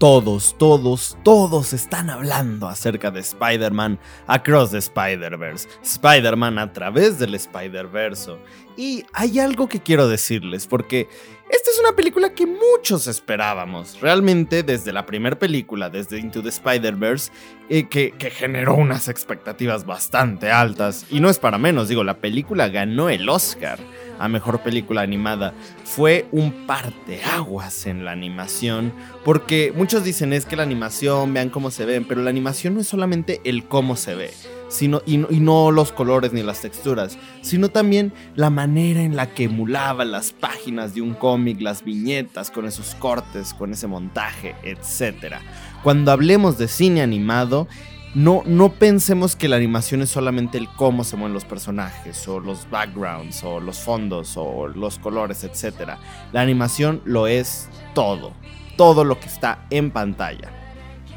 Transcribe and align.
Todos, 0.00 0.54
todos, 0.56 1.18
todos 1.24 1.72
están 1.72 2.08
hablando 2.08 2.68
acerca 2.68 3.10
de 3.10 3.18
Spider-Man 3.18 3.98
Across 4.28 4.70
the 4.70 4.78
Spider-Verse, 4.78 5.68
Spider-Man 5.82 6.56
a 6.60 6.72
través 6.72 7.18
del 7.18 7.34
Spider-Verse. 7.34 8.36
Y 8.76 9.04
hay 9.12 9.40
algo 9.40 9.68
que 9.68 9.80
quiero 9.80 10.06
decirles, 10.06 10.68
porque 10.68 11.08
esta 11.50 11.70
es 11.72 11.80
una 11.80 11.96
película 11.96 12.32
que 12.32 12.46
muchos 12.46 13.08
esperábamos. 13.08 14.00
Realmente, 14.00 14.62
desde 14.62 14.92
la 14.92 15.04
primera 15.04 15.36
película, 15.36 15.90
desde 15.90 16.20
Into 16.20 16.44
the 16.44 16.50
Spider-Verse, 16.50 17.32
eh, 17.68 17.88
que 17.88 18.30
generó 18.30 18.76
unas 18.76 19.08
expectativas 19.08 19.84
bastante 19.84 20.52
altas. 20.52 21.06
Y 21.10 21.18
no 21.18 21.28
es 21.28 21.40
para 21.40 21.58
menos, 21.58 21.88
digo, 21.88 22.04
la 22.04 22.18
película 22.18 22.68
ganó 22.68 23.08
el 23.08 23.28
Oscar 23.28 23.80
a 24.18 24.28
mejor 24.28 24.60
película 24.60 25.02
animada. 25.02 25.54
Fue 25.84 26.26
un 26.32 26.66
parteaguas 26.66 27.86
en 27.86 28.04
la 28.04 28.12
animación, 28.12 28.92
porque 29.24 29.72
muchos 29.74 30.04
dicen 30.04 30.32
es 30.32 30.44
que 30.44 30.56
la 30.56 30.62
animación, 30.62 31.32
vean 31.32 31.50
cómo 31.50 31.70
se 31.70 31.84
ven, 31.84 32.04
pero 32.04 32.22
la 32.22 32.30
animación 32.30 32.74
no 32.74 32.80
es 32.80 32.88
solamente 32.88 33.40
el 33.44 33.64
cómo 33.64 33.96
se 33.96 34.14
ve. 34.14 34.30
Sino, 34.68 35.00
y, 35.06 35.14
y 35.34 35.40
no 35.40 35.70
los 35.70 35.92
colores 35.92 36.34
ni 36.34 36.42
las 36.42 36.60
texturas, 36.60 37.16
sino 37.40 37.70
también 37.70 38.12
la 38.34 38.50
manera 38.50 39.00
en 39.00 39.16
la 39.16 39.32
que 39.32 39.44
emulaba 39.44 40.04
las 40.04 40.32
páginas 40.32 40.94
de 40.94 41.00
un 41.00 41.14
cómic, 41.14 41.62
las 41.62 41.82
viñetas, 41.84 42.50
con 42.50 42.66
esos 42.66 42.94
cortes, 42.94 43.54
con 43.54 43.72
ese 43.72 43.86
montaje, 43.86 44.54
etc. 44.64 45.36
Cuando 45.82 46.12
hablemos 46.12 46.58
de 46.58 46.68
cine 46.68 47.00
animado, 47.00 47.66
no, 48.14 48.42
no 48.46 48.72
pensemos 48.72 49.36
que 49.36 49.48
la 49.48 49.56
animación 49.56 50.02
es 50.02 50.10
solamente 50.10 50.58
el 50.58 50.68
cómo 50.68 51.04
se 51.04 51.16
mueven 51.16 51.34
los 51.34 51.44
personajes, 51.44 52.26
o 52.26 52.40
los 52.40 52.68
backgrounds, 52.70 53.44
o 53.44 53.60
los 53.60 53.78
fondos, 53.78 54.34
o 54.36 54.66
los 54.68 54.98
colores, 54.98 55.44
etc. 55.44 55.92
La 56.32 56.40
animación 56.40 57.02
lo 57.04 57.26
es 57.26 57.68
todo. 57.94 58.32
Todo 58.76 59.04
lo 59.04 59.20
que 59.20 59.26
está 59.26 59.66
en 59.70 59.90
pantalla. 59.90 60.50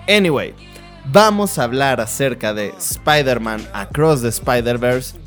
Anyway, 0.07 0.53
vamos 1.05 1.57
a 1.57 1.63
hablar 1.63 2.01
acerca 2.01 2.53
de 2.53 2.73
Spider-Man 2.77 3.61
Across 3.73 4.21
the 4.23 4.29
Spider-Verse. 4.29 5.17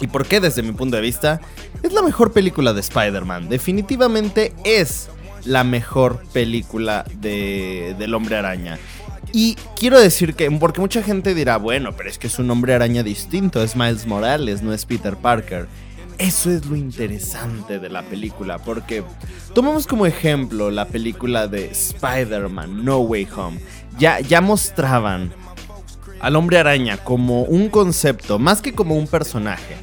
Y 0.00 0.06
por 0.06 0.26
qué, 0.26 0.40
desde 0.40 0.62
mi 0.62 0.72
punto 0.72 0.96
de 0.96 1.02
vista, 1.02 1.40
es 1.82 1.92
la 1.92 2.02
mejor 2.02 2.32
película 2.32 2.72
de 2.72 2.80
Spider-Man. 2.80 3.48
Definitivamente 3.48 4.54
es 4.64 5.10
la 5.44 5.64
mejor 5.64 6.22
película 6.32 7.04
de, 7.14 7.94
del 7.98 8.14
hombre 8.14 8.36
araña. 8.36 8.78
Y 9.32 9.56
quiero 9.76 10.00
decir 10.00 10.34
que, 10.34 10.50
porque 10.50 10.80
mucha 10.80 11.02
gente 11.02 11.34
dirá, 11.34 11.56
bueno, 11.56 11.92
pero 11.96 12.08
es 12.08 12.18
que 12.18 12.26
es 12.26 12.38
un 12.38 12.50
hombre 12.50 12.74
araña 12.74 13.02
distinto, 13.02 13.62
es 13.62 13.76
Miles 13.76 14.06
Morales, 14.06 14.62
no 14.62 14.72
es 14.72 14.84
Peter 14.84 15.16
Parker. 15.16 15.68
Eso 16.18 16.50
es 16.50 16.66
lo 16.66 16.76
interesante 16.76 17.78
de 17.78 17.88
la 17.88 18.02
película, 18.02 18.58
porque 18.58 19.02
tomamos 19.54 19.86
como 19.86 20.04
ejemplo 20.04 20.70
la 20.70 20.86
película 20.86 21.46
de 21.46 21.70
Spider-Man 21.70 22.84
No 22.84 22.98
Way 22.98 23.28
Home. 23.36 23.60
Ya, 23.98 24.20
ya 24.20 24.40
mostraban 24.40 25.32
al 26.20 26.36
hombre 26.36 26.58
araña 26.58 26.98
como 26.98 27.42
un 27.44 27.70
concepto, 27.70 28.38
más 28.38 28.60
que 28.60 28.74
como 28.74 28.96
un 28.96 29.06
personaje. 29.06 29.76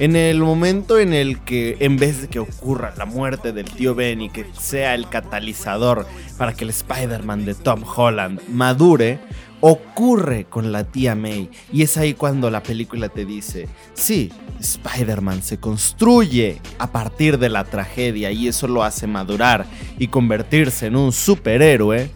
En 0.00 0.16
el 0.16 0.40
momento 0.40 0.98
en 0.98 1.12
el 1.12 1.38
que, 1.44 1.76
en 1.78 1.96
vez 1.98 2.22
de 2.22 2.28
que 2.28 2.40
ocurra 2.40 2.92
la 2.96 3.04
muerte 3.04 3.52
del 3.52 3.70
tío 3.70 3.94
Ben 3.94 4.20
y 4.20 4.28
que 4.28 4.44
sea 4.58 4.96
el 4.96 5.08
catalizador 5.08 6.04
para 6.36 6.52
que 6.52 6.64
el 6.64 6.70
Spider-Man 6.70 7.44
de 7.44 7.54
Tom 7.54 7.84
Holland 7.84 8.40
madure, 8.48 9.20
ocurre 9.60 10.46
con 10.46 10.72
la 10.72 10.82
tía 10.82 11.14
May. 11.14 11.48
Y 11.72 11.82
es 11.82 11.96
ahí 11.96 12.14
cuando 12.14 12.50
la 12.50 12.60
película 12.64 13.08
te 13.08 13.24
dice, 13.24 13.68
sí, 13.94 14.32
Spider-Man 14.58 15.44
se 15.44 15.58
construye 15.58 16.60
a 16.78 16.90
partir 16.90 17.38
de 17.38 17.48
la 17.48 17.62
tragedia 17.62 18.32
y 18.32 18.48
eso 18.48 18.66
lo 18.66 18.82
hace 18.82 19.06
madurar 19.06 19.64
y 19.96 20.08
convertirse 20.08 20.86
en 20.86 20.96
un 20.96 21.12
superhéroe. 21.12 22.10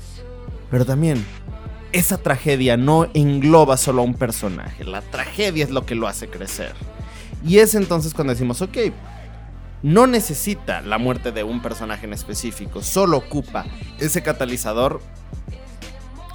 Pero 0.69 0.85
también, 0.85 1.25
esa 1.93 2.19
tragedia 2.19 2.77
no 2.77 3.09
engloba 3.15 3.77
solo 3.77 4.03
a 4.03 4.05
un 4.05 4.15
personaje, 4.15 4.83
la 4.83 5.01
tragedia 5.01 5.63
es 5.63 5.71
lo 5.71 5.87
que 5.87 5.95
lo 5.95 6.09
hace 6.09 6.29
crecer. 6.29 6.75
Y 7.45 7.59
es 7.59 7.75
entonces 7.75 8.15
cuando 8.15 8.33
decimos, 8.33 8.63
ok, 8.63 8.77
no 9.83 10.07
necesita 10.07 10.81
la 10.81 10.99
muerte 10.99 11.33
de 11.33 11.45
un 11.45 11.63
personaje 11.63 12.07
en 12.07 12.13
específico, 12.13 12.83
solo 12.83 13.19
ocupa 13.19 13.65
ese 14.01 14.23
catalizador 14.23 15.01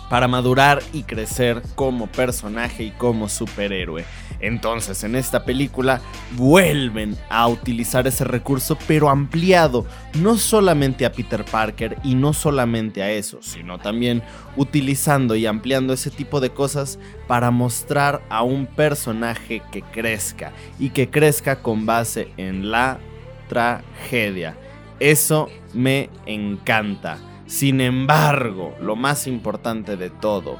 para 0.10 0.28
madurar 0.28 0.82
y 0.94 1.04
crecer 1.04 1.62
como 1.76 2.08
personaje 2.08 2.84
y 2.84 2.92
como 2.92 3.28
superhéroe. 3.30 4.06
Entonces 4.44 5.06
en 5.06 5.16
esta 5.16 5.46
película 5.46 6.02
vuelven 6.36 7.18
a 7.30 7.48
utilizar 7.48 8.06
ese 8.08 8.26
recurso 8.26 8.78
pero 8.88 9.10
ampliado, 9.10 9.86
no 10.20 10.38
solamente 10.38 11.06
a 11.06 11.14
Peter 11.14 11.46
Parker 11.46 11.98
y 12.04 12.16
no 12.16 12.34
solamente 12.34 13.02
a 13.02 13.10
eso, 13.10 13.42
sino 13.42 13.80
también 13.80 14.22
utilizando 14.58 15.38
y 15.38 15.46
ampliando 15.46 15.94
ese 15.94 16.12
tipo 16.12 16.42
de 16.42 16.50
cosas 16.50 17.00
para 17.26 17.52
mostrar 17.52 18.22
a 18.28 18.44
un 18.44 18.66
personaje 18.66 19.62
que 19.72 19.82
crezca 19.82 20.52
y 20.78 20.90
que 20.90 21.10
crezca 21.10 21.62
con 21.62 21.86
base 21.86 22.28
en 22.36 22.70
la 22.70 23.00
tragedia. 23.48 24.58
Eso 25.00 25.48
me 25.74 26.10
encanta. 26.26 27.18
Sin 27.46 27.80
embargo, 27.80 28.76
lo 28.82 28.98
más 28.98 29.26
importante 29.26 29.96
de 29.96 30.10
todo, 30.10 30.60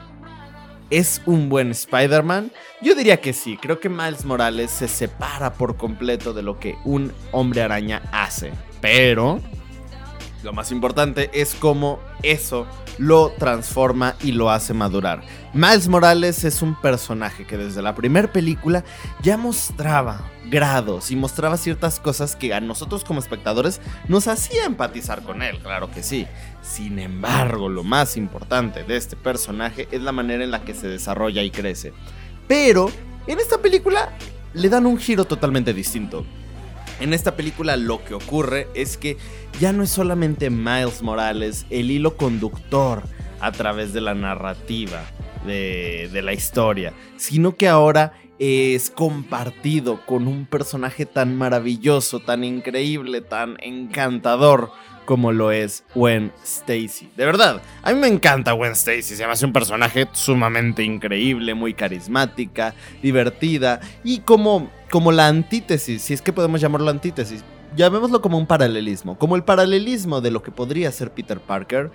¿es 0.94 1.22
un 1.26 1.50
buen 1.50 1.72
Spider-Man? 1.72 2.52
Yo 2.80 2.94
diría 2.94 3.20
que 3.20 3.34
sí, 3.34 3.58
creo 3.58 3.80
que 3.80 3.90
Miles 3.90 4.26
Morales 4.26 4.70
se 4.70 4.88
separa 4.88 5.54
por 5.54 5.76
completo 5.76 6.34
de 6.34 6.44
lo 6.44 6.60
que 6.60 6.76
un 6.86 7.12
hombre 7.32 7.64
araña 7.64 8.04
hace. 8.12 8.54
Pero 8.80 9.42
lo 10.44 10.54
más 10.54 10.72
importante 10.72 11.30
es 11.34 11.56
cómo 11.56 12.00
eso 12.22 12.68
lo 12.98 13.32
transforma 13.32 14.16
y 14.22 14.34
lo 14.34 14.52
hace 14.52 14.74
madurar. 14.74 15.24
Miles 15.54 15.88
Morales 15.88 16.44
es 16.44 16.62
un 16.62 16.80
personaje 16.80 17.46
que 17.46 17.58
desde 17.58 17.82
la 17.82 17.96
primera 17.96 18.32
película 18.32 18.84
ya 19.22 19.38
mostraba 19.38 20.30
grados 20.50 21.10
y 21.10 21.16
mostraba 21.16 21.58
ciertas 21.58 22.00
cosas 22.00 22.36
que 22.36 22.54
a 22.54 22.60
nosotros 22.60 23.04
como 23.04 23.20
espectadores 23.20 23.82
nos 24.08 24.28
hacía 24.28 24.66
empatizar 24.66 25.24
con 25.24 25.42
él, 25.42 25.60
claro 25.60 25.90
que 25.90 26.04
sí. 26.04 26.28
Sin 26.62 27.00
embargo, 27.00 27.70
lo 27.70 27.84
más 27.84 28.18
importante 28.18 28.84
de 28.84 28.98
este 28.98 29.16
personaje 29.16 29.88
es 29.92 30.02
la 30.02 30.12
manera 30.12 30.44
en 30.44 30.52
la 30.52 30.64
que 30.64 30.76
se 30.76 30.88
desarrolla 30.88 31.42
y 31.42 31.52
crece. 31.52 31.94
Pero 32.48 32.92
en 33.26 33.40
esta 33.40 33.58
película 33.60 34.14
le 34.54 34.70
dan 34.70 34.86
un 34.86 34.98
giro 34.98 35.26
totalmente 35.26 35.74
distinto. 35.74 36.26
En 37.04 37.14
esta 37.14 37.36
película 37.36 37.76
lo 37.76 38.02
que 38.06 38.14
ocurre 38.14 38.70
es 38.76 38.96
que 38.96 39.18
ya 39.60 39.74
no 39.74 39.84
es 39.84 39.90
solamente 39.90 40.50
Miles 40.50 41.02
Morales 41.02 41.66
el 41.70 41.92
hilo 41.92 42.16
conductor 42.16 43.04
a 43.42 43.52
través 43.52 43.92
de 43.92 44.00
la 44.00 44.14
narrativa 44.14 45.04
de, 45.46 46.22
la 46.24 46.32
historia, 46.32 46.94
sino 47.18 47.58
que 47.58 47.68
ahora 47.68 48.14
es 48.40 48.90
compartido 48.90 50.06
con 50.06 50.30
un 50.30 50.46
personaje 50.46 51.06
tan 51.06 51.36
maravilloso, 51.36 52.22
tan 52.22 52.46
increíble, 52.46 53.20
tan 53.20 53.58
encantador 53.60 54.72
como 55.06 55.32
lo 55.32 55.52
es 55.52 55.84
Gwen 55.96 56.32
Stacy. 56.44 57.10
De 57.16 57.26
verdad, 57.26 57.62
a 57.82 57.92
mí 57.94 58.00
me 58.00 58.08
encanta 58.08 58.54
Gwen 58.54 58.74
Stacy, 58.74 59.16
se 59.16 59.26
me 59.26 59.34
hace 59.34 59.46
un 59.46 59.54
personaje 59.54 60.08
sumamente 60.12 60.84
increíble, 60.84 61.54
muy 61.54 61.74
carismática, 61.74 62.74
divertida 63.02 63.80
y 64.04 64.20
como, 64.20 64.70
como 64.90 65.12
la 65.12 65.28
antítesis, 65.28 66.02
si 66.02 66.14
es 66.14 66.22
que 66.22 66.34
podemos 66.34 66.62
llamarlo 66.62 66.90
antítesis, 66.90 67.44
llamémoslo 67.76 68.22
como 68.22 68.38
un 68.38 68.48
paralelismo, 68.48 69.18
como 69.18 69.36
el 69.36 69.44
paralelismo 69.44 70.22
de 70.22 70.32
lo 70.32 70.42
que 70.44 70.52
podría 70.52 70.92
ser 70.92 71.12
Peter 71.12 71.40
Parker. 71.40 71.92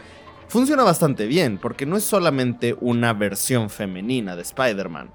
Funciona 0.48 0.82
bastante 0.82 1.26
bien, 1.26 1.58
porque 1.58 1.84
no 1.84 1.97
es 1.97 2.04
solamente 2.04 2.74
una 2.80 3.12
versión 3.12 3.68
femenina 3.68 4.34
de 4.34 4.42
Spider-Man, 4.42 5.10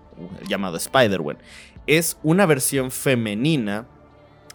llamado 0.47 0.77
Spider-Man, 0.77 1.39
es 1.87 2.17
una 2.23 2.45
versión 2.45 2.91
femenina 2.91 3.87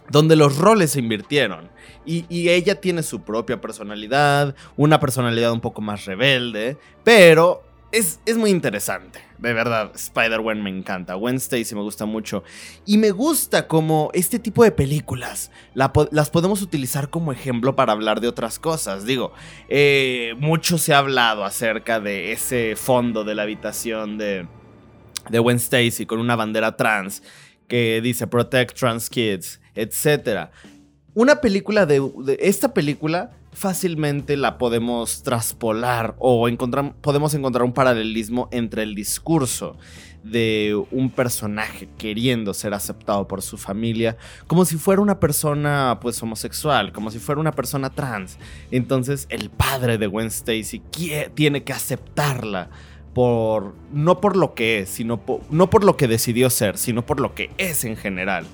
donde 0.09 0.35
los 0.35 0.57
roles 0.57 0.91
se 0.91 0.99
invirtieron. 0.99 1.69
Y, 2.05 2.25
ella 2.49 2.81
tiene 2.81 3.03
su 3.03 3.21
propia 3.21 3.61
personalidad, 3.61 4.55
una 4.75 4.99
personalidad 4.99 5.51
un 5.51 5.61
poco 5.61 5.81
más 5.81 6.05
rebelde, 6.05 6.77
pero 7.03 7.63
es, 7.91 8.19
es 8.25 8.35
muy 8.35 8.49
interesante. 8.49 9.19
De 9.37 9.53
verdad, 9.53 9.91
Spider-Gwen 9.93 10.63
me 10.63 10.71
encanta, 10.71 11.13
Gwen 11.13 11.35
Stacy 11.35 11.75
me 11.75 11.81
gusta 11.81 12.05
mucho. 12.05 12.43
Y 12.85 12.97
me 12.97 13.11
gusta 13.11 13.67
como 13.67 14.09
este 14.13 14.39
tipo 14.39 14.63
de 14.63 14.71
películas 14.71 15.51
las 15.75 16.29
podemos 16.31 16.63
utilizar 16.63 17.09
como 17.09 17.31
ejemplo 17.31 17.75
para 17.75 17.93
hablar 17.93 18.21
de 18.21 18.27
otras 18.27 18.57
cosas. 18.57 19.05
Digo, 19.05 19.31
eh, 19.67 20.33
mucho 20.39 20.79
se 20.79 20.95
ha 20.95 20.97
hablado 20.97 21.45
acerca 21.45 21.99
de 21.99 22.31
ese 22.31 22.75
fondo 22.75 23.23
de 23.23 23.35
la 23.35 23.43
habitación 23.43 24.17
de, 24.17 24.47
de 25.29 25.39
Gwen 25.39 25.57
Stacy 25.57 26.07
con 26.07 26.19
una 26.19 26.35
bandera 26.35 26.75
trans 26.75 27.21
que 27.69 28.01
dice 28.01 28.27
Protect 28.27 28.77
Trans 28.77 29.09
Kids, 29.09 29.61
etc. 29.81 30.49
Una 31.13 31.41
película 31.41 31.85
de, 31.85 32.01
Esta 32.39 32.73
película 32.73 33.31
fácilmente 33.51 34.37
la 34.37 34.57
podemos 34.57 35.23
traspolar 35.23 36.15
o 36.19 36.47
podemos 37.01 37.33
encontrar 37.33 37.63
un 37.63 37.73
paralelismo 37.73 38.47
entre 38.51 38.83
el 38.83 38.95
discurso 38.95 39.75
de 40.23 40.79
un 40.91 41.09
personaje 41.09 41.87
queriendo 41.97 42.53
ser 42.53 42.73
aceptado 42.73 43.27
por 43.27 43.41
su 43.41 43.57
familia 43.57 44.17
como 44.47 44.65
si 44.65 44.77
fuera 44.77 45.01
una 45.01 45.19
persona 45.19 45.97
pues 46.01 46.21
homosexual, 46.21 46.91
como 46.91 47.09
si 47.09 47.19
fuera 47.19 47.41
una 47.41 47.53
persona 47.53 47.89
trans. 47.89 48.37
Entonces 48.71 49.27
el 49.29 49.49
padre 49.49 49.97
de 49.97 50.07
Gwen 50.07 50.27
Stacy 50.27 50.81
tiene 51.33 51.63
que 51.63 51.73
aceptarla 51.73 52.69
por 53.13 53.75
no 53.91 54.21
por 54.21 54.35
lo 54.35 54.53
que 54.53 54.79
es, 54.79 54.89
sino 54.89 55.21
no 55.49 55.69
por 55.69 55.83
lo 55.83 55.97
que 55.97 56.07
decidió 56.07 56.49
ser, 56.49 56.77
sino 56.77 57.05
por 57.05 57.19
lo 57.19 57.33
que 57.33 57.49
es 57.57 57.83
en 57.83 57.97
general. 57.97 58.45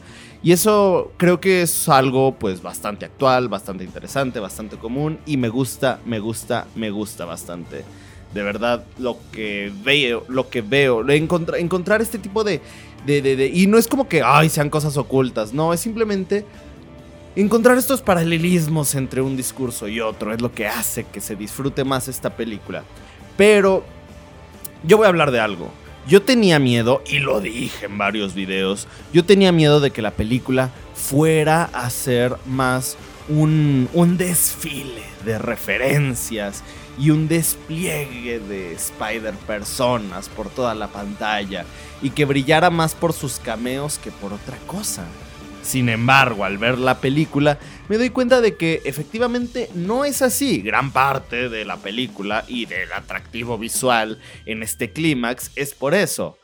Y 0.46 0.52
eso 0.52 1.12
creo 1.18 1.42
que 1.42 1.64
es 1.64 1.90
algo 1.90 2.36
pues 2.36 2.62
bastante 2.62 3.04
actual, 3.04 3.50
bastante 3.50 3.84
interesante, 3.84 4.40
bastante 4.40 4.78
común 4.78 5.18
y 5.26 5.38
me 5.38 5.50
gusta, 5.50 6.00
me 6.06 6.20
gusta, 6.20 6.68
me 6.76 6.92
gusta 6.92 7.26
bastante. 7.26 7.84
De 8.32 8.44
verdad, 8.44 8.86
lo 9.00 9.18
que 9.32 9.74
veo, 9.84 10.24
lo 10.28 10.48
que 10.48 10.62
veo, 10.62 11.10
encontrar, 11.10 11.60
encontrar 11.60 12.00
este 12.04 12.20
tipo 12.20 12.44
de, 12.44 12.62
de, 13.08 13.24
de, 13.24 13.48
Y 13.48 13.66
no 13.66 13.80
es 13.80 13.88
como 13.88 14.08
que, 14.08 14.22
ay, 14.22 14.50
sean 14.50 14.70
cosas 14.70 14.98
ocultas, 14.98 15.52
no, 15.52 15.74
es 15.74 15.80
simplemente 15.80 16.46
encontrar 17.36 17.80
estos 17.80 18.04
paralelismos 18.04 18.94
entre 18.94 19.22
un 19.22 19.36
discurso 19.36 19.88
y 19.88 20.00
otro, 20.00 20.32
es 20.32 20.42
lo 20.42 20.54
que 20.54 20.68
hace 20.68 21.06
que 21.06 21.22
se 21.22 21.36
disfrute 21.36 21.84
más 21.84 22.08
esta 22.08 22.30
película. 22.30 22.84
Pero 23.36 23.84
yo 24.84 24.98
voy 24.98 25.08
a 25.08 25.10
hablar 25.10 25.32
de 25.32 25.40
algo. 25.40 25.72
Yo 26.08 26.22
tenía 26.22 26.60
miedo, 26.60 27.02
y 27.08 27.18
lo 27.18 27.42
dije 27.42 27.88
en 27.88 27.98
varios 27.98 28.36
videos, 28.36 28.88
yo 29.12 29.26
tenía 29.26 29.52
miedo 29.52 29.80
de 29.80 29.90
que 29.90 30.04
la 30.04 30.12
película 30.12 30.70
fuera 30.94 31.64
a 31.74 31.90
ser 31.90 32.36
más 32.46 32.96
un, 33.28 34.16
desfile 34.18 35.02
de 35.24 35.40
referencias 35.40 36.64
y 37.00 37.10
un 37.10 37.28
despliegue 37.28 38.40
de 38.40 38.74
Spider 38.74 39.34
personas 39.48 40.30
por 40.30 40.50
toda 40.50 40.76
la 40.76 40.90
pantalla 40.90 41.66
y 42.04 42.12
que 42.12 42.26
brillara 42.26 42.70
más 42.70 42.94
por 42.94 43.12
sus 43.12 43.40
cameos 43.40 43.98
que 43.98 44.12
por 44.12 44.32
otra 44.32 44.58
cosa. 44.68 45.06
Sin 45.64 45.90
embargo, 45.90 46.46
al 46.46 46.60
ver 46.60 46.78
la 46.78 47.00
película, 47.00 47.58
me 47.88 47.98
doy 47.98 48.10
cuenta 48.10 48.42
de 48.42 48.56
que 48.56 48.82
efectivamente 48.86 49.70
no 49.76 50.06
es 50.06 50.22
así. 50.22 50.62
Gran 50.62 50.92
parte 50.92 51.50
de 51.50 51.66
la 51.66 51.78
película 51.78 52.44
y 52.48 52.66
del 52.66 52.92
atractivo 52.94 53.58
visual 53.58 54.20
en 54.46 54.64
este 54.64 54.92
clímax 54.92 55.52
es 55.56 55.74
por 55.74 55.94
eso. 55.94 56.38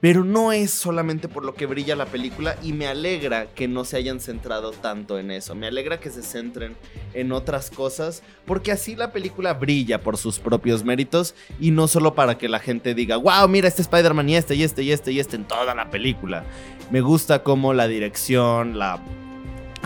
Pero 0.00 0.24
no 0.24 0.50
es 0.50 0.70
solamente 0.70 1.28
por 1.28 1.44
lo 1.44 1.52
que 1.52 1.66
brilla 1.66 1.94
la 1.94 2.06
película 2.06 2.56
y 2.62 2.72
me 2.72 2.86
alegra 2.86 3.52
que 3.52 3.68
no 3.68 3.84
se 3.84 3.98
hayan 3.98 4.18
centrado 4.18 4.70
tanto 4.72 5.18
en 5.18 5.30
eso. 5.30 5.54
Me 5.54 5.66
alegra 5.66 6.00
que 6.00 6.08
se 6.08 6.22
centren 6.22 6.74
en 7.12 7.32
otras 7.32 7.70
cosas 7.70 8.22
porque 8.46 8.72
así 8.72 8.96
la 8.96 9.12
película 9.12 9.52
brilla 9.52 10.02
por 10.02 10.16
sus 10.16 10.38
propios 10.38 10.84
méritos 10.84 11.34
y 11.60 11.72
no 11.72 11.86
solo 11.86 12.14
para 12.14 12.38
que 12.38 12.48
la 12.48 12.60
gente 12.60 12.94
diga, 12.94 13.18
wow, 13.18 13.46
mira 13.46 13.68
este 13.68 13.82
Spider-Man 13.82 14.30
y 14.30 14.36
este 14.36 14.54
y 14.54 14.62
este 14.62 14.82
y 14.82 14.92
este 14.92 15.12
y 15.12 15.20
este 15.20 15.36
en 15.36 15.44
toda 15.44 15.74
la 15.74 15.90
película. 15.90 16.44
Me 16.90 17.02
gusta 17.02 17.42
cómo 17.42 17.74
la 17.74 17.86
dirección, 17.86 18.78
la 18.78 19.02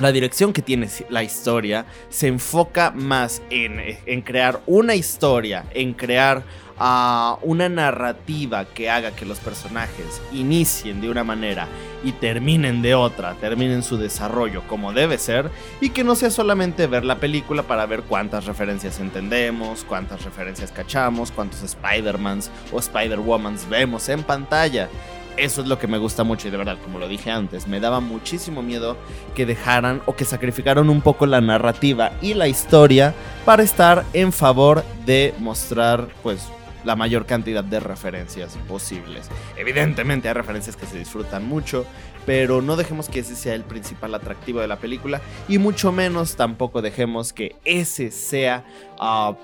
la 0.00 0.12
dirección 0.12 0.52
que 0.52 0.62
tiene 0.62 0.88
la 1.08 1.22
historia 1.22 1.86
se 2.08 2.28
enfoca 2.28 2.90
más 2.90 3.42
en, 3.50 3.80
en, 4.06 4.22
crear 4.22 4.60
una 4.66 4.94
historia, 4.94 5.64
en 5.72 5.92
crear 5.94 6.42
a 6.78 7.38
una 7.42 7.68
narrativa 7.68 8.64
que 8.64 8.90
haga 8.90 9.12
que 9.12 9.24
los 9.24 9.38
personajes 9.38 10.20
inicien 10.32 11.00
de 11.00 11.08
una 11.08 11.22
manera 11.22 11.68
y 12.02 12.12
terminen 12.12 12.82
de 12.82 12.94
otra, 12.94 13.34
terminen 13.34 13.82
su 13.82 13.96
desarrollo 13.96 14.62
como 14.66 14.92
debe 14.92 15.18
ser 15.18 15.50
y 15.80 15.90
que 15.90 16.02
no 16.02 16.16
sea 16.16 16.30
solamente 16.30 16.86
ver 16.86 17.04
la 17.04 17.20
película 17.20 17.62
para 17.62 17.86
ver 17.86 18.02
cuántas 18.02 18.46
referencias 18.46 18.98
entendemos, 18.98 19.84
cuántas 19.84 20.24
referencias 20.24 20.72
cachamos, 20.72 21.30
cuántos 21.30 21.62
Spider-Mans 21.62 22.50
o 22.72 22.80
Spider-Womans 22.80 23.68
vemos 23.68 24.08
en 24.08 24.24
pantalla. 24.24 24.88
Eso 25.36 25.62
es 25.62 25.66
lo 25.66 25.78
que 25.78 25.88
me 25.88 25.98
gusta 25.98 26.22
mucho 26.22 26.46
y 26.46 26.50
de 26.52 26.56
verdad, 26.56 26.78
como 26.82 26.98
lo 26.98 27.08
dije 27.08 27.30
antes, 27.30 27.66
me 27.66 27.80
daba 27.80 27.98
muchísimo 27.98 28.62
miedo 28.62 28.96
que 29.34 29.46
dejaran 29.46 30.00
o 30.06 30.14
que 30.14 30.24
sacrificaran 30.24 30.88
un 30.88 31.00
poco 31.00 31.26
la 31.26 31.40
narrativa 31.40 32.12
y 32.22 32.34
la 32.34 32.46
historia 32.46 33.14
para 33.44 33.64
estar 33.64 34.04
en 34.12 34.32
favor 34.32 34.84
de 35.04 35.34
mostrar 35.40 36.08
pues 36.22 36.48
la 36.84 36.94
mayor 36.94 37.26
cantidad 37.26 37.64
de 37.64 37.80
referencias 37.80 38.56
posibles. 38.68 39.28
Evidentemente 39.56 40.28
hay 40.28 40.34
referencias 40.34 40.76
que 40.76 40.86
se 40.86 40.98
disfrutan 40.98 41.44
mucho, 41.44 41.84
pero 42.26 42.62
no 42.62 42.76
dejemos 42.76 43.08
que 43.08 43.20
ese 43.20 43.34
sea 43.34 43.54
el 43.54 43.64
principal 43.64 44.14
atractivo 44.14 44.60
de 44.60 44.68
la 44.68 44.76
película 44.76 45.20
y 45.48 45.58
mucho 45.58 45.92
menos 45.92 46.36
tampoco 46.36 46.82
dejemos 46.82 47.32
que 47.32 47.56
ese 47.64 48.10
sea 48.10 48.64
ah, 49.00 49.34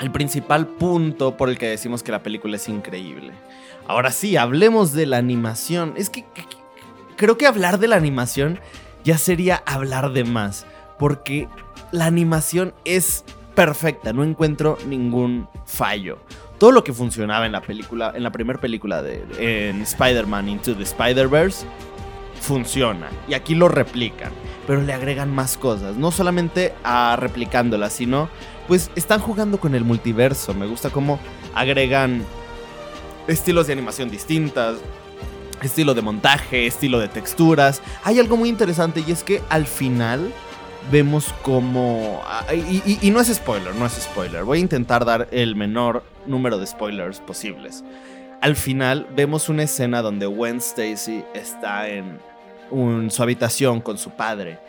el 0.00 0.10
principal 0.10 0.66
punto 0.66 1.36
por 1.36 1.48
el 1.48 1.58
que 1.58 1.68
decimos 1.68 2.02
que 2.02 2.12
la 2.12 2.22
película 2.22 2.56
es 2.56 2.68
increíble. 2.68 3.32
Ahora 3.86 4.10
sí, 4.10 4.36
hablemos 4.36 4.92
de 4.92 5.06
la 5.06 5.18
animación. 5.18 5.94
Es 5.96 6.10
que 6.10 6.24
creo 7.16 7.36
que 7.36 7.46
hablar 7.46 7.78
de 7.78 7.88
la 7.88 7.96
animación 7.96 8.58
ya 9.04 9.18
sería 9.18 9.62
hablar 9.66 10.12
de 10.12 10.24
más, 10.24 10.66
porque 10.98 11.48
la 11.92 12.06
animación 12.06 12.74
es 12.84 13.24
perfecta, 13.54 14.12
no 14.12 14.24
encuentro 14.24 14.78
ningún 14.86 15.48
fallo 15.66 16.18
todo 16.60 16.72
lo 16.72 16.84
que 16.84 16.92
funcionaba 16.92 17.46
en 17.46 17.52
la 17.52 17.62
película, 17.62 18.12
en 18.14 18.22
la 18.22 18.30
primera 18.30 18.60
película 18.60 19.02
de 19.02 19.24
Spider-Man 19.80 20.46
Into 20.46 20.76
the 20.76 20.82
Spider-Verse, 20.82 21.64
funciona. 22.38 23.08
Y 23.26 23.32
aquí 23.32 23.54
lo 23.54 23.66
replican, 23.68 24.30
pero 24.66 24.82
le 24.82 24.92
agregan 24.92 25.34
más 25.34 25.56
cosas. 25.56 25.96
No 25.96 26.10
solamente 26.10 26.74
a 26.84 27.16
replicándolas, 27.18 27.94
sino 27.94 28.28
pues 28.70 28.88
están 28.94 29.18
jugando 29.18 29.58
con 29.58 29.74
el 29.74 29.82
multiverso. 29.82 30.54
Me 30.54 30.64
gusta 30.64 30.90
cómo 30.90 31.18
agregan 31.56 32.22
estilos 33.26 33.66
de 33.66 33.72
animación 33.72 34.08
distintas, 34.08 34.76
estilo 35.60 35.92
de 35.92 36.02
montaje, 36.02 36.68
estilo 36.68 37.00
de 37.00 37.08
texturas. 37.08 37.82
Hay 38.04 38.20
algo 38.20 38.36
muy 38.36 38.48
interesante 38.48 39.02
y 39.04 39.10
es 39.10 39.24
que 39.24 39.42
al 39.48 39.66
final 39.66 40.32
vemos 40.92 41.34
como... 41.42 42.22
Ah, 42.24 42.44
y, 42.54 43.10
no 43.10 43.20
es 43.20 43.34
spoiler, 43.34 43.74
no 43.74 43.86
es 43.86 43.94
spoiler. 43.94 44.44
Voy 44.44 44.58
a 44.58 44.60
intentar 44.60 45.04
dar 45.04 45.26
el 45.32 45.56
menor 45.56 46.04
número 46.28 46.56
de 46.56 46.68
spoilers 46.68 47.18
posibles. 47.18 47.82
Al 48.40 48.54
final 48.54 49.08
vemos 49.16 49.48
una 49.48 49.64
escena 49.64 50.00
donde 50.00 50.26
Gwen 50.26 50.58
Stacy 50.58 51.24
está 51.34 51.88
en 51.88 52.20
su 53.10 53.20
habitación 53.20 53.80
con 53.80 53.98
su 53.98 54.10
padre. 54.10 54.60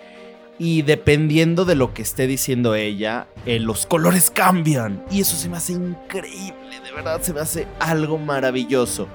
Y 0.63 0.83
dependiendo 0.83 1.65
de 1.65 1.73
lo 1.73 1.91
que 1.91 2.03
esté 2.03 2.27
diciendo 2.27 2.75
ella, 2.75 3.25
eh, 3.47 3.59
los 3.59 3.87
colores 3.87 4.29
cambian. 4.29 5.03
Y 5.09 5.21
eso 5.21 5.35
se 5.35 5.49
me 5.49 5.57
hace 5.57 5.73
increíble, 5.73 6.79
de 6.83 6.91
verdad, 6.91 7.19
se 7.23 7.33
me 7.33 7.39
hace 7.39 7.67
algo 7.79 8.19
maravilloso. 8.19 9.07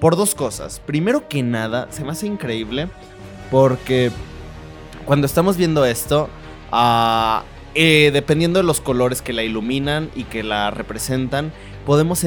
Por 0.00 0.16
dos 0.16 0.34
cosas. 0.34 0.80
Primero 0.84 1.28
que 1.28 1.44
nada, 1.44 1.86
se 1.92 2.02
me 2.02 2.10
hace 2.10 2.26
increíble 2.26 2.88
porque 3.48 4.10
cuando 5.04 5.28
estamos 5.28 5.56
viendo 5.56 5.84
esto, 5.84 6.28
uh, 6.72 7.44
dependiendo 7.76 8.58
de 8.58 8.64
los 8.64 8.80
colores 8.80 9.22
que 9.22 9.32
la 9.32 9.44
iluminan 9.44 10.10
y 10.16 10.24
que 10.24 10.42
la 10.42 10.72
representan, 10.72 11.52
podemos 11.88 12.22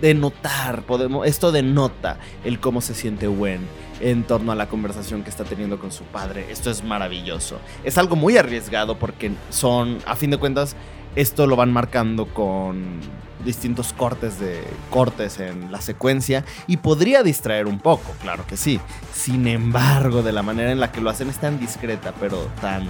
denotar, 0.00 0.84
podemos, 0.84 1.26
esto 1.26 1.52
denota 1.52 2.16
el 2.44 2.60
cómo 2.60 2.80
se 2.80 2.94
siente 2.94 3.26
Gwen 3.26 3.60
en 4.00 4.22
torno 4.22 4.52
a 4.52 4.54
la 4.54 4.70
conversación 4.70 5.22
que 5.22 5.28
está 5.28 5.44
teniendo 5.44 5.78
con 5.78 5.92
su 5.92 6.04
padre. 6.04 6.46
Esto 6.48 6.70
es 6.70 6.82
maravilloso. 6.82 7.58
Es 7.84 7.98
algo 7.98 8.16
muy 8.16 8.38
arriesgado 8.38 8.98
porque 8.98 9.32
son, 9.50 9.98
a 10.06 10.16
fin 10.16 10.30
de 10.30 10.38
cuentas, 10.38 10.76
esto 11.14 11.46
lo 11.46 11.56
van 11.56 11.74
marcando 11.74 12.24
con 12.24 13.00
distintos 13.44 13.92
cortes 13.92 14.40
de 14.40 14.64
cortes 14.88 15.40
en 15.40 15.70
la 15.70 15.82
secuencia 15.82 16.46
y 16.66 16.78
podría 16.78 17.22
distraer 17.22 17.66
un 17.66 17.80
poco, 17.80 18.12
claro 18.22 18.46
que 18.46 18.56
sí. 18.56 18.80
Sin 19.12 19.46
embargo, 19.46 20.22
de 20.22 20.32
la 20.32 20.42
manera 20.42 20.72
en 20.72 20.80
la 20.80 20.90
que 20.90 21.02
lo 21.02 21.10
hacen 21.10 21.28
es 21.28 21.36
tan 21.36 21.60
discreta, 21.60 22.14
pero 22.18 22.48
tan 22.62 22.88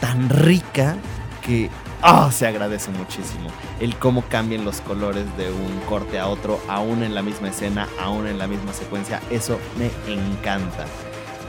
tan 0.00 0.30
rica 0.30 0.96
que 1.44 1.68
oh, 2.02 2.30
se 2.30 2.46
agradece 2.46 2.90
muchísimo 2.90 3.50
el 3.80 3.96
cómo 3.96 4.22
cambian 4.28 4.64
los 4.64 4.80
colores 4.80 5.24
de 5.36 5.50
un 5.50 5.80
corte 5.88 6.18
a 6.18 6.28
otro, 6.28 6.60
aún 6.68 7.02
en 7.02 7.14
la 7.14 7.22
misma 7.22 7.48
escena, 7.48 7.88
aún 8.00 8.26
en 8.26 8.38
la 8.38 8.46
misma 8.46 8.72
secuencia. 8.72 9.20
Eso 9.30 9.58
me 9.78 9.90
encanta. 10.12 10.86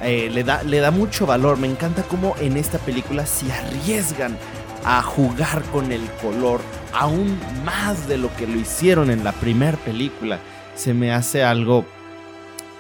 Eh, 0.02 0.30
le, 0.32 0.44
da, 0.44 0.64
le 0.64 0.80
da 0.80 0.92
mucho 0.92 1.26
valor. 1.26 1.58
Me 1.58 1.68
encanta 1.68 2.04
cómo 2.04 2.36
en 2.40 2.58
esta 2.58 2.78
película 2.80 3.26
se 3.26 3.52
arriesgan 3.52 4.38
a 4.84 5.02
jugar 5.02 5.64
con 5.72 5.92
el 5.92 6.06
color 6.22 6.62
aún 6.94 7.38
más 7.66 8.08
de 8.08 8.18
lo 8.18 8.34
que 8.36 8.48
lo 8.48 8.60
hicieron 8.60 9.10
en 9.10 9.24
la 9.24 9.32
primera 9.34 9.78
película. 9.78 10.40
Se 10.76 10.94
me 10.94 11.12
hace 11.12 11.44
algo 11.44 11.86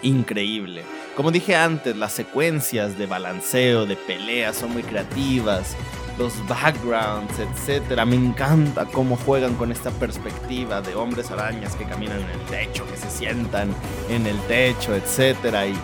increíble. 0.02 0.84
Como 1.16 1.32
dije 1.32 1.56
antes, 1.56 1.96
las 1.96 2.14
secuencias 2.14 2.98
de 2.98 3.08
balanceo, 3.08 3.86
de 3.86 3.96
peleas 3.96 4.58
son 4.58 4.74
muy 4.74 4.84
creativas. 4.84 5.76
Los 6.18 6.34
backgrounds, 6.48 7.40
etcétera. 7.40 8.06
Me 8.06 8.16
encanta 8.16 8.86
cómo 8.86 9.18
juegan 9.18 9.56
con 9.56 9.72
esta 9.72 9.92
perspectiva 9.92 10.82
de 10.82 10.96
hombres 10.96 11.30
arañas 11.30 11.76
que 11.76 11.86
caminan 11.86 12.20
en 12.22 12.30
el 12.30 12.46
techo, 12.48 12.86
que 12.88 12.98
se 12.98 13.10
sientan 13.10 13.70
en 14.10 14.26
el 14.26 14.40
techo, 14.42 14.96
etcétera. 14.96 15.68
Y. 15.68 15.76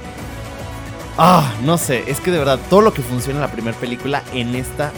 Ah, 1.18 1.54
no 1.64 1.78
sé, 1.78 2.04
es 2.08 2.20
que 2.20 2.32
de 2.32 2.40
verdad 2.40 2.60
todo 2.70 2.82
lo 2.82 2.94
que 2.94 3.04
funciona 3.04 3.38
en 3.38 3.46
la 3.46 3.52
primera 3.52 3.78
película 3.78 4.24
en 4.34 4.56
esta 4.56 4.92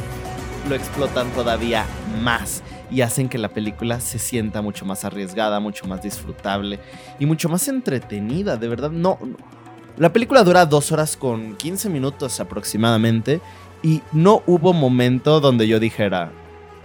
lo 0.70 0.76
explotan 0.76 1.30
todavía 1.32 1.86
más 2.22 2.64
y 2.90 3.02
hacen 3.02 3.30
que 3.30 3.38
la 3.38 3.50
película 3.50 4.00
se 4.00 4.20
sienta 4.20 4.62
mucho 4.62 4.86
más 4.86 5.06
arriesgada, 5.06 5.60
mucho 5.60 5.86
más 5.86 6.02
disfrutable 6.02 6.80
y 7.20 7.26
mucho 7.26 7.50
más 7.50 7.68
entretenida. 7.68 8.58
De 8.58 8.68
verdad, 8.68 8.92
no. 8.92 9.20
La 9.98 10.12
película 10.12 10.44
dura 10.44 10.66
dos 10.66 10.92
horas 10.92 11.16
con 11.18 11.56
15 11.56 11.90
minutos 11.90 12.40
aproximadamente 12.40 13.42
y 13.86 14.02
no 14.14 14.42
hubo 14.48 14.74
momento 14.74 15.40
donde 15.40 15.68
yo 15.68 15.80
dijera, 15.80 16.32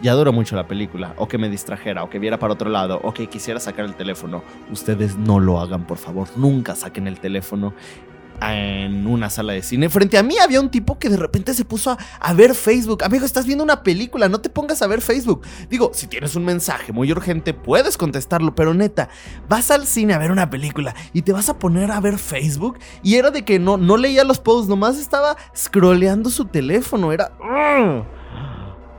ya 0.02 0.12
duró 0.12 0.34
mucho 0.34 0.54
la 0.54 0.68
película, 0.68 1.14
o 1.16 1.28
que 1.28 1.38
me 1.38 1.48
distrajera, 1.48 2.04
o 2.04 2.10
que 2.10 2.18
viera 2.18 2.38
para 2.38 2.52
otro 2.52 2.68
lado, 2.68 3.00
o 3.02 3.14
que 3.14 3.26
quisiera 3.26 3.58
sacar 3.58 3.86
el 3.86 3.94
teléfono. 3.94 4.42
Ustedes 4.70 5.16
no 5.16 5.40
lo 5.40 5.58
hagan, 5.60 5.86
por 5.86 5.96
favor. 5.96 6.28
Nunca 6.36 6.76
saquen 6.76 7.06
el 7.06 7.18
teléfono 7.18 7.72
en 8.40 9.06
una 9.06 9.30
sala 9.30 9.52
de 9.52 9.62
cine. 9.62 9.88
Frente 9.88 10.18
a 10.18 10.22
mí 10.22 10.36
había 10.38 10.60
un 10.60 10.70
tipo 10.70 10.98
que 10.98 11.08
de 11.08 11.16
repente 11.16 11.54
se 11.54 11.64
puso 11.64 11.96
a, 12.20 12.32
ver 12.34 12.54
Facebook. 12.54 13.04
Amigo, 13.04 13.24
estás 13.24 13.46
viendo 13.46 13.64
una 13.64 13.82
película, 13.82 14.28
no 14.28 14.40
te 14.40 14.50
pongas 14.50 14.82
a 14.82 14.86
ver 14.86 15.00
Facebook. 15.00 15.42
Digo, 15.68 15.90
si 15.94 16.06
tienes 16.06 16.36
un 16.36 16.44
mensaje 16.44 16.92
muy 16.92 17.10
urgente, 17.12 17.54
puedes 17.54 17.96
contestarlo, 17.96 18.54
pero 18.54 18.74
neta, 18.74 19.08
vas 19.48 19.70
al 19.70 19.86
cine 19.86 20.14
a 20.14 20.18
ver 20.18 20.30
una 20.30 20.50
película 20.50 20.94
y 21.12 21.22
te 21.22 21.32
vas 21.32 21.48
a 21.48 21.58
poner 21.58 21.90
a 21.90 22.00
ver 22.00 22.18
Facebook. 22.18 22.78
Y 23.02 23.16
era 23.16 23.30
de 23.30 23.44
que 23.44 23.58
no, 23.58 23.76
no 23.76 23.96
leía 23.96 24.24
los 24.24 24.38
posts, 24.38 24.68
nomás 24.68 24.98
estaba 24.98 25.36
scrolleando 25.56 26.30
su 26.30 26.46
teléfono. 26.46 27.12
Era... 27.12 27.32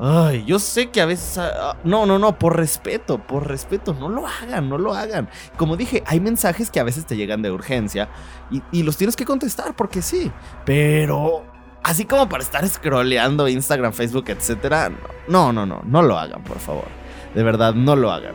Ay, 0.04 0.44
yo 0.46 0.58
sé 0.58 0.90
que 0.90 1.00
a 1.00 1.06
veces... 1.06 1.38
Ah, 1.38 1.52
ah, 1.56 1.78
no, 1.84 2.08
no, 2.08 2.18
no, 2.18 2.40
por 2.40 2.58
respeto, 2.58 3.20
por 3.20 3.48
respeto, 3.48 3.94
no 3.94 4.10
lo 4.10 4.26
hagan, 4.26 4.68
no 4.68 4.80
lo 4.80 4.96
hagan. 4.96 5.30
Como 5.58 5.78
dije, 5.78 6.02
hay 6.08 6.20
mensajes 6.20 6.72
que 6.72 6.80
a 6.80 6.84
veces 6.84 7.06
te 7.06 7.16
llegan 7.16 7.44
de 7.44 7.52
urgencia 7.52 8.10
y, 8.72 8.82
los 8.82 8.98
tienes 8.98 9.16
que 9.16 9.26
contestar 9.26 9.76
porque 9.76 10.02
sí. 10.02 10.32
Pero 10.66 11.46
así 11.84 12.06
como 12.06 12.28
para 12.28 12.42
estar 12.42 12.68
scrolleando 12.68 13.48
Instagram, 13.48 13.94
Facebook, 13.94 14.26
etcétera, 14.30 14.92
no, 15.28 15.54
no, 15.54 15.68
no, 15.68 15.84
no 15.86 16.02
lo 16.02 16.18
hagan, 16.18 16.44
por 16.46 16.58
favor. 16.58 16.88
De 17.36 17.44
verdad, 17.44 17.76
no 17.76 17.96
lo 17.96 18.12
hagan. 18.12 18.34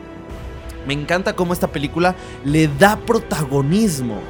Me 0.87 0.93
encanta 0.93 1.35
cómo 1.35 1.51
esta 1.51 1.67
película 1.67 2.15
le 2.45 2.69
da 2.69 2.95
protagonismo 2.95 4.21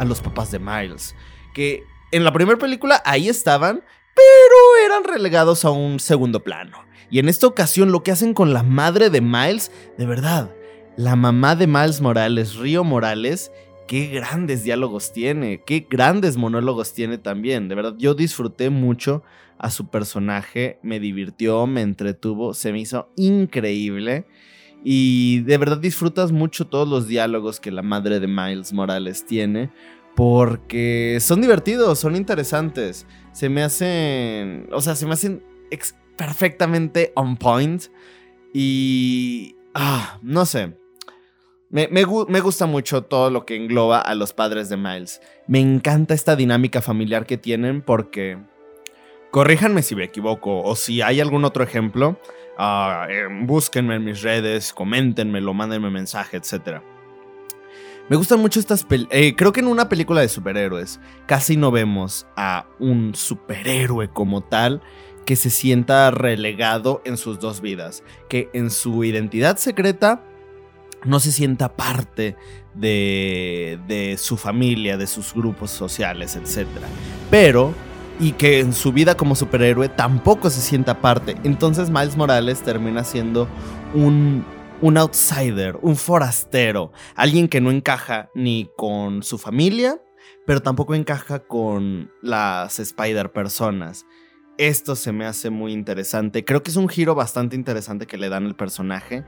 a 0.00 0.04
los 0.04 0.20
papás 0.20 0.50
de 0.50 0.58
Miles. 0.58 1.14
Que 1.54 1.84
en 2.10 2.24
la 2.24 2.32
primera 2.32 2.58
película 2.58 3.00
ahí 3.04 3.28
estaban, 3.28 3.84
pero 4.20 4.84
eran 4.86 5.04
relegados 5.04 5.64
a 5.64 5.70
un 5.70 6.00
segundo 6.00 6.40
plano. 6.40 6.78
Y 7.10 7.18
en 7.18 7.28
esta 7.28 7.46
ocasión 7.46 7.92
lo 7.92 8.02
que 8.02 8.12
hacen 8.12 8.34
con 8.34 8.52
la 8.52 8.62
madre 8.62 9.10
de 9.10 9.20
Miles, 9.20 9.72
de 9.98 10.06
verdad, 10.06 10.54
la 10.96 11.16
mamá 11.16 11.56
de 11.56 11.66
Miles 11.66 12.00
Morales, 12.00 12.56
Río 12.56 12.84
Morales, 12.84 13.50
qué 13.88 14.06
grandes 14.06 14.62
diálogos 14.62 15.12
tiene, 15.12 15.62
qué 15.66 15.86
grandes 15.88 16.36
monólogos 16.36 16.92
tiene 16.92 17.18
también. 17.18 17.68
De 17.68 17.74
verdad, 17.74 17.94
yo 17.98 18.14
disfruté 18.14 18.70
mucho 18.70 19.22
a 19.58 19.70
su 19.70 19.88
personaje, 19.88 20.78
me 20.82 21.00
divirtió, 21.00 21.66
me 21.66 21.82
entretuvo, 21.82 22.54
se 22.54 22.72
me 22.72 22.80
hizo 22.80 23.10
increíble. 23.16 24.26
Y 24.84 25.40
de 25.40 25.58
verdad 25.58 25.78
disfrutas 25.78 26.32
mucho 26.32 26.66
todos 26.66 26.88
los 26.88 27.06
diálogos 27.06 27.60
que 27.60 27.70
la 27.70 27.82
madre 27.82 28.20
de 28.20 28.26
Miles 28.26 28.72
Morales 28.72 29.26
tiene 29.26 29.70
porque 30.16 31.18
son 31.20 31.40
divertidos, 31.40 31.98
son 31.98 32.16
interesantes. 32.16 33.06
Se 33.32 33.48
me 33.48 33.62
hacen, 33.62 34.68
o 34.72 34.80
sea, 34.80 34.94
se 34.94 35.06
me 35.06 35.12
hacen 35.14 35.42
perfectamente 36.16 37.12
on 37.16 37.36
point. 37.36 37.84
Y, 38.52 39.56
ah, 39.74 40.18
no 40.22 40.44
sé. 40.44 40.74
Me, 41.70 42.02
gusta 42.02 42.66
mucho 42.66 43.04
todo 43.04 43.30
lo 43.30 43.46
que 43.46 43.54
engloba 43.54 44.00
a 44.00 44.14
los 44.16 44.32
padres 44.32 44.68
de 44.68 44.76
Miles. 44.76 45.22
Me 45.46 45.60
encanta 45.60 46.14
esta 46.14 46.34
dinámica 46.34 46.82
familiar 46.82 47.26
que 47.26 47.38
tienen 47.38 47.80
porque, 47.80 48.38
corríjanme 49.30 49.82
si 49.82 49.94
me 49.94 50.02
equivoco 50.02 50.62
o 50.62 50.74
si 50.74 51.00
hay 51.00 51.20
algún 51.20 51.44
otro 51.44 51.62
ejemplo, 51.62 52.18
uh, 52.58 53.46
búsquenme 53.46 53.94
en 53.94 54.04
mis 54.04 54.20
redes, 54.20 54.72
coméntenmelo, 54.72 55.54
mándenme 55.54 55.90
mensaje, 55.90 56.38
etc. 56.38 56.82
Me 58.10 58.16
gustan 58.16 58.40
mucho 58.40 58.58
estas 58.58 58.82
películas. 58.82 59.16
Eh, 59.16 59.36
creo 59.36 59.52
que 59.52 59.60
en 59.60 59.68
una 59.68 59.88
película 59.88 60.20
de 60.20 60.28
superhéroes 60.28 60.98
casi 61.26 61.56
no 61.56 61.70
vemos 61.70 62.26
a 62.36 62.66
un 62.80 63.14
superhéroe 63.14 64.08
como 64.08 64.42
tal 64.42 64.82
que 65.24 65.36
se 65.36 65.48
sienta 65.48 66.10
relegado 66.10 67.02
en 67.04 67.16
sus 67.16 67.38
dos 67.38 67.60
vidas. 67.60 68.02
Que 68.28 68.50
en 68.52 68.70
su 68.70 69.04
identidad 69.04 69.58
secreta 69.58 70.24
no 71.04 71.20
se 71.20 71.30
sienta 71.30 71.76
parte 71.76 72.36
de, 72.74 73.78
de 73.86 74.16
su 74.18 74.36
familia, 74.36 74.96
de 74.96 75.06
sus 75.06 75.32
grupos 75.32 75.70
sociales, 75.70 76.34
etc. 76.34 76.66
Pero 77.30 77.72
y 78.18 78.32
que 78.32 78.58
en 78.58 78.72
su 78.72 78.92
vida 78.92 79.16
como 79.16 79.36
superhéroe 79.36 79.88
tampoco 79.88 80.50
se 80.50 80.60
sienta 80.60 81.00
parte. 81.00 81.36
Entonces 81.44 81.90
Miles 81.90 82.16
Morales 82.16 82.60
termina 82.60 83.04
siendo 83.04 83.46
un 83.94 84.44
un 84.82 84.96
outsider, 84.96 85.78
un 85.82 85.96
forastero, 85.96 86.92
alguien 87.14 87.48
que 87.48 87.60
no 87.60 87.70
encaja 87.70 88.30
ni 88.34 88.70
con 88.76 89.22
su 89.22 89.36
familia, 89.36 90.00
pero 90.46 90.62
tampoco 90.62 90.94
encaja 90.94 91.40
con 91.40 92.10
las 92.22 92.78
Spider 92.78 93.30
personas. 93.30 94.06
Esto 94.60 94.94
se 94.94 95.10
me 95.10 95.24
hace 95.24 95.48
muy 95.48 95.72
interesante. 95.72 96.44
Creo 96.44 96.62
que 96.62 96.70
es 96.70 96.76
un 96.76 96.90
giro 96.90 97.14
bastante 97.14 97.56
interesante 97.56 98.06
que 98.06 98.18
le 98.18 98.28
dan 98.28 98.44
al 98.44 98.54
personaje. 98.54 99.24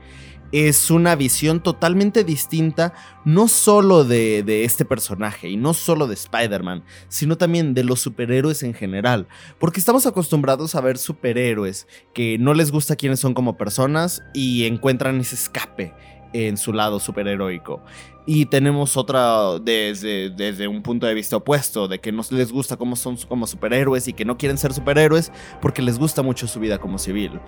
Es 0.51 0.91
una 0.91 1.15
visión 1.15 1.63
totalmente 1.63 2.23
distinta, 2.23 2.93
no 3.25 3.47
solo 3.47 4.03
de, 4.03 4.43
de 4.43 4.63
este 4.63 4.85
personaje 4.85 5.49
y 5.49 5.57
no 5.57 5.73
solo 5.73 6.05
de 6.05 6.13
Spider-Man, 6.13 6.83
sino 7.07 7.35
también 7.35 7.73
de 7.73 7.83
los 7.83 7.99
superhéroes 7.99 8.61
en 8.61 8.75
general. 8.75 9.27
Porque 9.57 9.79
estamos 9.79 10.05
acostumbrados 10.05 10.75
a 10.75 10.81
ver 10.81 10.99
superhéroes 10.99 11.87
que 12.13 12.37
no 12.37 12.53
les 12.53 12.71
gusta 12.71 12.95
quiénes 12.95 13.19
son 13.19 13.33
como 13.33 13.57
personas 13.57 14.21
y 14.35 14.65
encuentran 14.65 15.19
ese 15.19 15.33
escape 15.33 15.95
en 16.33 16.57
su 16.57 16.73
lado 16.73 16.99
superheroico. 16.99 17.81
Y 18.25 18.45
tenemos 18.45 18.95
otra 18.97 19.59
desde, 19.59 20.29
desde 20.29 20.67
un 20.67 20.81
punto 20.81 21.05
de 21.05 21.13
vista 21.13 21.37
opuesto, 21.37 21.87
de 21.87 21.99
que 21.99 22.11
no 22.11 22.23
les 22.31 22.51
gusta 22.51 22.77
cómo 22.77 22.95
son 22.95 23.17
como 23.27 23.47
superhéroes 23.47 24.07
y 24.07 24.13
que 24.13 24.25
no 24.25 24.37
quieren 24.37 24.57
ser 24.57 24.73
superhéroes 24.73 25.31
porque 25.61 25.81
les 25.81 25.99
gusta 25.99 26.21
mucho 26.21 26.47
su 26.47 26.59
vida 26.59 26.77
como 26.77 26.97
civil. 26.97 27.39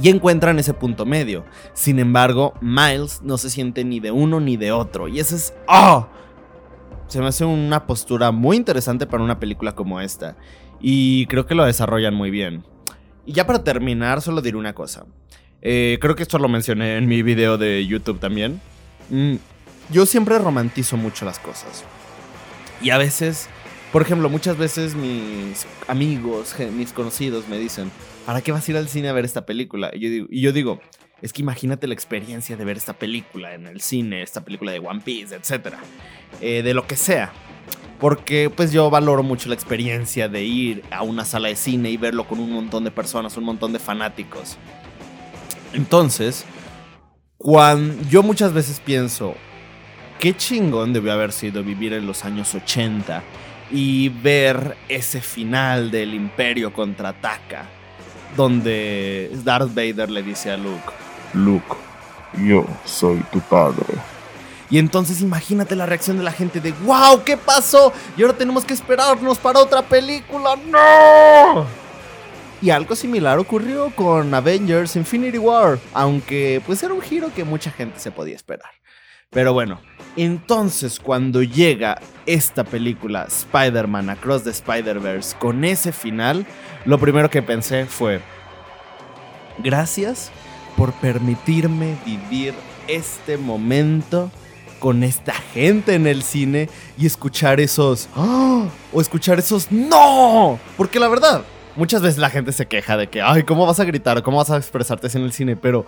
Y 0.00 0.08
encuentran 0.08 0.58
ese 0.58 0.74
punto 0.74 1.04
medio. 1.04 1.44
Sin 1.72 1.98
embargo, 1.98 2.54
Miles 2.60 3.22
no 3.22 3.38
se 3.38 3.50
siente 3.50 3.84
ni 3.84 4.00
de 4.00 4.10
uno 4.10 4.40
ni 4.40 4.56
de 4.56 4.72
otro. 4.72 5.08
Y 5.08 5.18
eso 5.18 5.34
es... 5.34 5.54
¡Oh! 5.66 6.06
Se 7.08 7.20
me 7.20 7.26
hace 7.26 7.44
una 7.44 7.86
postura 7.86 8.30
muy 8.30 8.56
interesante 8.56 9.06
para 9.06 9.24
una 9.24 9.40
película 9.40 9.74
como 9.74 10.00
esta. 10.00 10.36
Y 10.80 11.26
creo 11.26 11.44
que 11.44 11.56
lo 11.56 11.64
desarrollan 11.64 12.14
muy 12.14 12.30
bien. 12.30 12.64
Y 13.26 13.32
ya 13.32 13.46
para 13.46 13.64
terminar, 13.64 14.22
solo 14.22 14.42
diré 14.42 14.56
una 14.56 14.74
cosa. 14.74 15.06
Eh, 15.62 15.98
creo 16.00 16.14
que 16.16 16.22
esto 16.22 16.38
lo 16.38 16.48
mencioné 16.48 16.96
en 16.96 17.06
mi 17.06 17.22
video 17.22 17.58
de 17.58 17.86
YouTube 17.86 18.18
también. 18.18 18.60
Mm, 19.10 19.36
yo 19.90 20.06
siempre 20.06 20.38
romantizo 20.38 20.96
mucho 20.96 21.24
las 21.24 21.38
cosas. 21.38 21.84
Y 22.82 22.90
a 22.90 22.98
veces, 22.98 23.48
por 23.92 24.02
ejemplo, 24.02 24.28
muchas 24.28 24.56
veces 24.56 24.94
mis 24.94 25.66
amigos, 25.86 26.54
mis 26.72 26.92
conocidos 26.92 27.48
me 27.48 27.58
dicen, 27.58 27.90
¿para 28.24 28.40
qué 28.40 28.52
vas 28.52 28.66
a 28.66 28.70
ir 28.70 28.76
al 28.76 28.88
cine 28.88 29.08
a 29.08 29.12
ver 29.12 29.24
esta 29.24 29.44
película? 29.44 29.90
Y 29.92 30.40
yo 30.40 30.52
digo, 30.52 30.80
es 31.22 31.32
que 31.32 31.42
imagínate 31.42 31.86
la 31.86 31.94
experiencia 31.94 32.56
de 32.56 32.64
ver 32.64 32.76
esta 32.78 32.94
película 32.94 33.54
en 33.54 33.66
el 33.66 33.80
cine, 33.80 34.22
esta 34.22 34.42
película 34.42 34.72
de 34.72 34.78
One 34.78 35.02
Piece, 35.04 35.34
etc. 35.34 35.74
Eh, 36.40 36.62
de 36.62 36.74
lo 36.74 36.86
que 36.86 36.96
sea. 36.96 37.32
Porque 37.98 38.48
pues 38.48 38.72
yo 38.72 38.88
valoro 38.88 39.22
mucho 39.22 39.50
la 39.50 39.54
experiencia 39.54 40.28
de 40.28 40.44
ir 40.44 40.82
a 40.90 41.02
una 41.02 41.26
sala 41.26 41.48
de 41.48 41.56
cine 41.56 41.90
y 41.90 41.98
verlo 41.98 42.26
con 42.26 42.40
un 42.40 42.50
montón 42.50 42.84
de 42.84 42.90
personas, 42.90 43.36
un 43.36 43.44
montón 43.44 43.74
de 43.74 43.78
fanáticos. 43.78 44.56
Entonces, 45.72 46.44
cuando 47.36 48.02
yo 48.08 48.22
muchas 48.22 48.52
veces 48.52 48.80
pienso, 48.80 49.34
qué 50.18 50.36
chingón 50.36 50.92
debió 50.92 51.12
haber 51.12 51.32
sido 51.32 51.62
vivir 51.62 51.92
en 51.92 52.06
los 52.06 52.24
años 52.24 52.54
80 52.54 53.22
y 53.70 54.08
ver 54.08 54.76
ese 54.88 55.20
final 55.20 55.90
del 55.90 56.14
Imperio 56.14 56.72
contraataca, 56.72 57.66
donde 58.36 59.30
Darth 59.44 59.74
Vader 59.74 60.10
le 60.10 60.22
dice 60.22 60.50
a 60.50 60.56
Luke, 60.56 60.90
Luke, 61.34 61.76
yo 62.38 62.66
soy 62.84 63.18
tu 63.30 63.40
padre. 63.40 63.86
Y 64.70 64.78
entonces 64.78 65.20
imagínate 65.20 65.74
la 65.74 65.86
reacción 65.86 66.16
de 66.18 66.22
la 66.22 66.32
gente 66.32 66.60
de, 66.60 66.72
wow, 66.84 67.24
¿qué 67.24 67.36
pasó? 67.36 67.92
Y 68.16 68.22
ahora 68.22 68.36
tenemos 68.36 68.64
que 68.64 68.72
esperarnos 68.74 69.38
para 69.38 69.58
otra 69.58 69.82
película. 69.82 70.56
¡No! 70.56 71.66
Y 72.62 72.70
algo 72.70 72.94
similar 72.94 73.38
ocurrió 73.38 73.90
con 73.96 74.34
Avengers 74.34 74.94
Infinity 74.96 75.38
War, 75.38 75.78
aunque 75.94 76.60
pues 76.66 76.82
era 76.82 76.92
un 76.92 77.00
giro 77.00 77.32
que 77.34 77.44
mucha 77.44 77.70
gente 77.70 77.98
se 77.98 78.10
podía 78.10 78.36
esperar. 78.36 78.70
Pero 79.30 79.52
bueno, 79.54 79.80
entonces 80.16 81.00
cuando 81.00 81.42
llega 81.42 82.00
esta 82.26 82.64
película 82.64 83.24
Spider-Man 83.28 84.10
Across 84.10 84.44
the 84.44 84.50
Spider-Verse 84.50 85.36
con 85.38 85.64
ese 85.64 85.92
final, 85.92 86.44
lo 86.84 86.98
primero 86.98 87.30
que 87.30 87.40
pensé 87.40 87.86
fue, 87.86 88.20
gracias 89.58 90.30
por 90.76 90.92
permitirme 90.94 91.96
vivir 92.04 92.52
este 92.88 93.38
momento 93.38 94.30
con 94.80 95.04
esta 95.04 95.32
gente 95.32 95.94
en 95.94 96.06
el 96.06 96.22
cine 96.22 96.68
y 96.98 97.06
escuchar 97.06 97.60
esos... 97.60 98.08
¡Ah! 98.16 98.66
O 98.92 99.00
escuchar 99.00 99.38
esos... 99.38 99.70
¡No! 99.70 100.58
Porque 100.76 100.98
la 100.98 101.08
verdad, 101.08 101.44
muchas 101.76 102.02
veces 102.02 102.18
la 102.18 102.30
gente 102.30 102.52
se 102.52 102.66
queja 102.66 102.96
de 102.96 103.08
que, 103.08 103.22
ay, 103.22 103.42
¿cómo 103.42 103.66
vas 103.66 103.80
a 103.80 103.84
gritar? 103.84 104.22
¿Cómo 104.22 104.38
vas 104.38 104.50
a 104.50 104.56
expresarte 104.56 105.06
así 105.06 105.18
en 105.18 105.24
el 105.24 105.32
cine? 105.32 105.56
Pero 105.56 105.86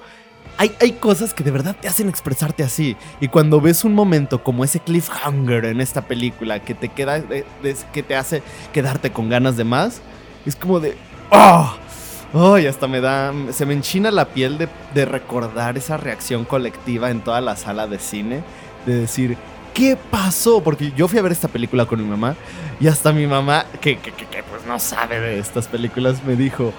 hay, 0.58 0.74
hay, 0.80 0.92
cosas 0.92 1.34
que 1.34 1.44
de 1.44 1.50
verdad 1.50 1.76
te 1.80 1.88
hacen 1.88 2.08
expresarte 2.08 2.62
así. 2.62 2.96
Y 3.20 3.28
cuando 3.28 3.60
ves 3.60 3.84
un 3.84 3.94
momento 3.94 4.42
como 4.42 4.64
ese 4.64 4.80
cliffhanger 4.80 5.66
en 5.66 5.80
esta 5.80 6.02
película 6.02 6.60
que 6.60 6.74
te 6.74 6.88
queda, 6.88 7.22
que 7.92 8.02
te 8.02 8.16
hace 8.16 8.42
quedarte 8.72 9.10
con 9.10 9.28
ganas 9.28 9.56
de 9.56 9.64
más, 9.64 10.00
es 10.44 10.56
como 10.56 10.80
de, 10.80 10.96
¡ah! 11.30 11.76
¡Ay! 12.34 12.66
hasta 12.66 12.88
me 12.88 13.00
da. 13.00 13.32
Se 13.52 13.66
me 13.66 13.74
enchina 13.74 14.10
la 14.10 14.26
piel 14.26 14.58
de, 14.58 14.68
de 14.94 15.04
recordar 15.04 15.76
esa 15.76 15.96
reacción 15.96 16.44
colectiva 16.44 17.10
en 17.10 17.20
toda 17.20 17.40
la 17.40 17.56
sala 17.56 17.86
de 17.86 17.98
cine. 17.98 18.42
De 18.86 18.94
decir, 18.94 19.36
¿qué 19.74 19.96
pasó? 20.10 20.62
Porque 20.62 20.92
yo 20.96 21.08
fui 21.08 21.18
a 21.18 21.22
ver 21.22 21.32
esta 21.32 21.48
película 21.48 21.86
con 21.86 22.02
mi 22.02 22.08
mamá 22.08 22.36
y 22.80 22.88
hasta 22.88 23.12
mi 23.12 23.26
mamá, 23.26 23.66
que, 23.80 23.98
que, 23.98 24.12
que, 24.12 24.42
no 24.66 24.78
sabe 24.78 25.20
de 25.20 25.38
estas 25.38 25.68
películas, 25.68 26.24
me 26.24 26.36
dijo, 26.36 26.72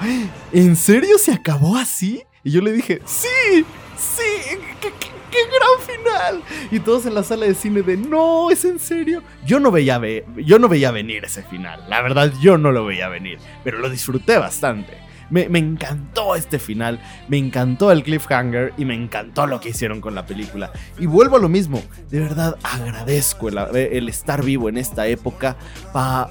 ¿en 0.51 0.75
serio 0.75 1.17
se 1.17 1.33
acabó 1.33 1.77
así? 1.77 2.23
Y 2.43 2.51
yo 2.51 2.61
le 2.61 2.71
dije, 2.71 3.01
sí, 3.05 3.65
sí, 3.97 4.57
qué, 4.81 4.91
qué 5.33 5.39
gran 5.47 5.97
final. 5.97 6.43
Y 6.71 6.79
todos 6.79 7.05
en 7.05 7.15
la 7.15 7.23
sala 7.23 7.45
de 7.45 7.55
cine 7.55 7.81
de, 7.81 7.97
no, 7.97 8.51
es 8.51 8.63
en 8.65 8.79
serio. 8.79 9.23
Yo 9.45 9.59
no 9.59 9.71
veía, 9.71 9.99
yo 10.37 10.59
no 10.59 10.69
veía 10.69 10.91
venir 10.91 11.25
ese 11.25 11.43
final, 11.43 11.83
la 11.89 12.01
verdad 12.01 12.31
yo 12.41 12.57
no 12.57 12.71
lo 12.71 12.85
veía 12.85 13.09
venir, 13.09 13.39
pero 13.63 13.79
lo 13.79 13.89
disfruté 13.89 14.37
bastante. 14.37 15.03
Me, 15.29 15.47
encantó 15.57 16.35
este 16.35 16.59
final, 16.59 16.99
me 17.27 17.37
encantó 17.37 17.91
el 17.91 18.03
cliffhanger 18.03 18.73
y 18.77 18.85
me 18.85 18.93
encantó 18.93 19.47
lo 19.47 19.59
que 19.59 19.69
hicieron 19.69 19.99
con 19.99 20.13
la 20.13 20.27
película. 20.27 20.71
Y 20.99 21.07
vuelvo 21.07 21.37
a 21.37 21.39
lo 21.39 21.49
mismo, 21.49 21.81
de 22.11 22.19
verdad 22.19 22.55
agradezco 22.61 23.49
el, 23.49 24.09
estar 24.09 24.43
vivo 24.43 24.69
en 24.69 24.77
esta 24.77 25.07
época 25.07 25.55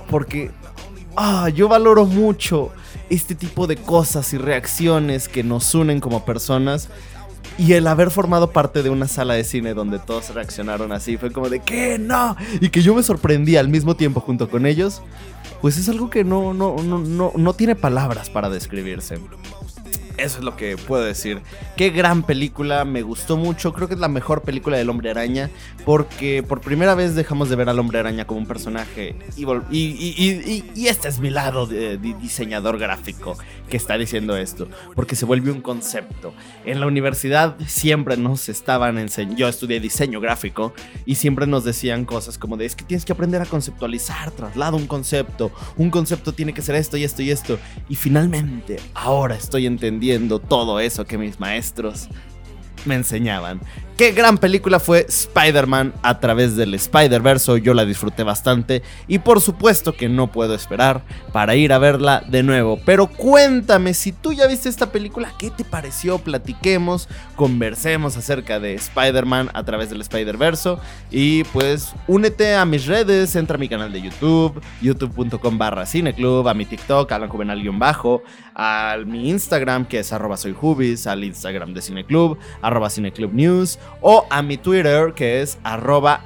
porque 0.09 0.53
ah, 1.17 1.49
yo 1.49 1.69
valoro 1.69 2.05
mucho 2.05 2.71
este 3.11 3.35
tipo 3.35 3.67
de 3.67 3.77
cosas 3.77 4.33
y 4.33 4.39
reacciones 4.39 5.29
que 5.29 5.43
nos 5.43 5.75
unen 5.75 6.01
como 6.01 6.25
personas. 6.25 6.89
Y 7.59 7.75
el 7.75 7.87
haber 7.87 8.11
formado 8.11 8.51
parte 8.51 8.83
de 8.83 8.89
una 8.89 9.07
sala 9.07 9.35
de 9.35 9.45
cine 9.45 9.75
donde 9.75 9.99
todos 9.99 10.35
reaccionaron 10.35 10.91
así 10.91 11.19
fue 11.19 11.31
como 11.31 11.51
de 11.51 11.61
que 11.61 11.99
no. 11.99 12.35
Y 12.61 12.71
que 12.71 12.81
yo 12.81 12.95
me 12.95 13.03
sorprendí 13.03 13.57
al 13.57 13.69
mismo 13.69 13.95
tiempo 13.95 14.21
junto 14.21 14.49
con 14.49 14.65
ellos 14.65 15.03
pues 15.63 15.79
es 15.79 15.89
algo 15.89 16.11
que 16.11 16.25
no, 16.25 16.53
no, 16.53 16.77
no, 16.83 16.99
no, 16.99 17.33
no 17.37 17.53
tiene 17.55 17.77
palabras 17.77 18.29
para 18.29 18.51
describirse. 18.51 19.19
Eso 20.19 20.39
es 20.39 20.45
lo 20.45 20.57
que 20.57 20.77
puedo 20.77 21.03
decir. 21.03 21.41
Qué 21.77 21.91
gran 21.91 22.23
película, 22.23 22.85
me 22.85 23.03
gustó 23.03 23.37
mucho. 23.37 23.73
Creo 23.73 23.89
que 23.89 23.95
es 23.95 24.01
la 24.01 24.09
mejor 24.09 24.43
película 24.43 24.77
del 24.77 24.91
Hombre 24.91 25.11
Araña. 25.11 25.51
Porque 25.85 26.43
por 26.43 26.61
primera 26.61 26.95
vez 26.95 27.15
dejamos 27.15 27.49
de 27.49 27.57
ver 27.57 27.69
al 27.69 27.79
Hombre 27.79 27.99
Araña 27.99 28.27
como 28.27 28.41
un 28.41 28.47
personaje. 28.47 29.17
Y, 29.37 29.45
y, 29.75 30.87
este 30.87 31.09
es 31.09 31.19
mi 31.19 31.31
lado 31.31 31.67
de, 31.67 31.97
diseñador 31.97 32.79
gráfico 32.79 33.37
que 33.69 33.77
está 33.77 33.97
diciendo 33.97 34.37
esto. 34.37 34.69
Porque 34.95 35.17
se 35.17 35.25
vuelve 35.25 35.51
un 35.51 35.61
concepto. 35.61 36.35
En 36.65 36.81
la 36.81 36.87
universidad 36.87 37.57
siempre 37.67 38.17
nos 38.17 38.49
estaban 38.49 38.99
enseñando. 38.99 39.37
Yo 39.37 39.49
estudié 39.49 39.81
diseño 39.81 40.21
gráfico. 40.21 40.75
Y 41.07 41.15
siempre 41.17 41.47
nos 41.47 41.65
decían 41.65 42.05
cosas 42.05 42.39
como 42.39 42.57
de: 42.57 42.67
es 42.67 42.77
que 42.77 42.85
tienes 42.85 43.05
que 43.05 43.13
aprender 43.13 43.41
a 43.41 43.47
conceptualizar, 43.47 44.31
traslado 44.31 44.77
un 44.77 44.87
concepto. 44.87 45.53
Un 45.77 45.91
concepto 45.91 46.33
tiene 46.33 46.53
que 46.53 46.63
ser 46.63 46.75
esto 46.75 46.97
y 46.97 47.05
esto 47.05 47.23
y 47.23 47.31
esto. 47.31 47.59
Y 47.89 47.97
finalmente, 47.97 48.79
ahora 48.95 49.35
estoy 49.35 49.67
entendiendo 49.67 50.03
todo 50.41 50.81
eso 50.81 51.05
que 51.05 51.19
mis 51.19 51.41
maestros 51.41 52.09
me 52.85 52.95
enseñaban. 52.95 53.61
Qué 53.97 54.13
gran 54.13 54.39
película 54.39 54.81
fue 54.81 55.05
Spider-Man 55.07 55.93
a 56.03 56.19
través 56.19 56.57
del 56.57 56.73
Spider-Verse, 56.73 57.61
yo 57.61 57.75
la 57.75 57.85
disfruté 57.85 58.23
bastante 58.23 58.83
y 59.07 59.19
por 59.19 59.43
supuesto 59.43 59.93
que 59.93 60.09
no 60.09 60.33
puedo 60.33 60.55
esperar 60.55 61.03
para 61.31 61.57
ir 61.57 61.75
a 61.75 61.79
verla 61.79 62.25
de 62.27 62.43
nuevo. 62.43 62.81
Pero 62.87 63.07
cuéntame, 63.07 63.93
si 63.93 64.13
tú 64.13 64.33
ya 64.33 64.47
viste 64.47 64.71
esta 64.71 64.91
película, 64.91 65.35
¿qué 65.39 65.51
te 65.51 65.63
pareció? 65.63 66.19
Platiquemos, 66.19 67.07
conversemos 67.37 68.17
acerca 68.17 68.59
de 68.59 68.75
Spider-Man 68.75 69.51
a 69.53 69.63
través 69.63 69.91
del 69.91 70.01
Spider-Verse 70.01 70.77
y 71.11 71.45
pues 71.45 71.93
únete 72.09 72.55
a 72.55 72.65
mis 72.65 72.87
redes, 72.87 73.37
entra 73.37 73.57
a 73.57 73.59
mi 73.59 73.69
canal 73.69 73.93
de 73.93 74.01
YouTube, 74.01 74.59
youtube.com 74.81 75.59
barra 75.59 75.85
cineclub, 75.85 76.49
a 76.49 76.55
mi 76.55 76.65
TikTok, 76.65 77.13
Alan 77.13 77.29
Juvenal-bajo, 77.29 78.23
a 78.55 78.97
mi 79.05 79.29
Instagram 79.29 79.85
que 79.85 79.99
es 79.99 80.15
arroba 80.15 80.39
soyhubis, 80.39 81.07
al 81.07 81.25
Instagram 81.25 81.75
de 81.75 81.83
Cineclub, 81.83 82.39
arroba 82.63 82.89
Cineclub 82.89 83.35
News 83.35 83.79
o 84.01 84.27
a 84.31 84.43
mi 84.43 84.57
Twitter 84.57 85.13
que 85.15 85.41
es 85.43 85.59
arroba 85.63 86.25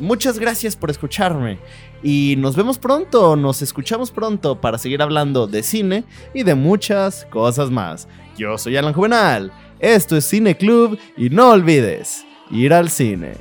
Muchas 0.00 0.38
gracias 0.38 0.76
por 0.76 0.90
escucharme 0.90 1.58
y 2.02 2.36
nos 2.38 2.56
vemos 2.56 2.78
pronto, 2.78 3.36
nos 3.36 3.62
escuchamos 3.62 4.10
pronto 4.10 4.60
para 4.60 4.78
seguir 4.78 5.02
hablando 5.02 5.46
de 5.46 5.62
cine 5.62 6.04
y 6.34 6.42
de 6.42 6.54
muchas 6.54 7.26
cosas 7.26 7.70
más. 7.70 8.06
Yo 8.36 8.58
soy 8.58 8.76
Alan 8.76 8.92
Juvenal, 8.92 9.52
esto 9.78 10.16
es 10.16 10.24
Cine 10.24 10.56
Club 10.56 10.98
y 11.16 11.30
no 11.30 11.50
olvides 11.50 12.24
ir 12.50 12.72
al 12.72 12.90
cine. 12.90 13.32